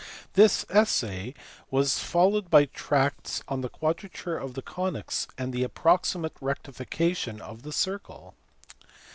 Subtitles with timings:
[0.33, 1.35] This essay
[1.69, 7.61] was followed by tracts on the quadrature of the conies and the approximate rectification of
[7.61, 8.33] the circle.